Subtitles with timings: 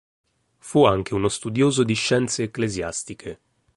[0.57, 3.39] Fu anche uno studioso di scienze ecclesiastiche.